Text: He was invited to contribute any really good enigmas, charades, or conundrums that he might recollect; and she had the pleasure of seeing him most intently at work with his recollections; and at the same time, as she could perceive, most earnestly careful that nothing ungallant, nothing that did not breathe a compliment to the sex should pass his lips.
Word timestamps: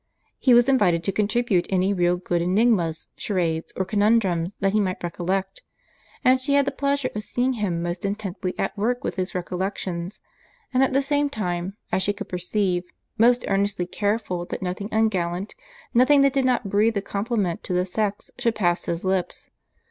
He 0.39 0.55
was 0.55 0.67
invited 0.67 1.03
to 1.03 1.11
contribute 1.11 1.67
any 1.69 1.93
really 1.93 2.19
good 2.21 2.41
enigmas, 2.41 3.07
charades, 3.17 3.71
or 3.75 3.85
conundrums 3.85 4.55
that 4.59 4.73
he 4.73 4.79
might 4.79 5.03
recollect; 5.03 5.61
and 6.25 6.41
she 6.41 6.55
had 6.55 6.65
the 6.65 6.71
pleasure 6.71 7.11
of 7.13 7.21
seeing 7.21 7.53
him 7.53 7.83
most 7.83 8.03
intently 8.03 8.55
at 8.57 8.75
work 8.75 9.03
with 9.03 9.13
his 9.15 9.35
recollections; 9.35 10.19
and 10.73 10.81
at 10.81 10.93
the 10.93 11.03
same 11.03 11.29
time, 11.29 11.77
as 11.91 12.01
she 12.01 12.13
could 12.13 12.29
perceive, 12.29 12.83
most 13.19 13.45
earnestly 13.47 13.85
careful 13.85 14.43
that 14.45 14.63
nothing 14.63 14.89
ungallant, 14.91 15.53
nothing 15.93 16.21
that 16.21 16.33
did 16.33 16.45
not 16.45 16.67
breathe 16.67 16.97
a 16.97 17.01
compliment 17.03 17.61
to 17.63 17.73
the 17.73 17.85
sex 17.85 18.31
should 18.39 18.55
pass 18.55 18.85
his 18.85 19.03
lips. 19.03 19.51